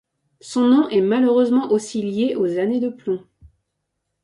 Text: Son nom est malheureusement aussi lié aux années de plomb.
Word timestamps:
Son 0.39 0.63
nom 0.67 0.89
est 0.89 0.99
malheureusement 0.99 1.69
aussi 1.71 2.01
lié 2.01 2.33
aux 2.35 2.57
années 2.57 2.79
de 2.79 2.89
plomb. 2.89 3.23